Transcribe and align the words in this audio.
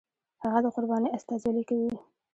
هغه 0.43 0.59
د 0.63 0.67
قربانۍ 0.75 1.09
استازولي 1.17 1.63
کوي. 1.69 1.93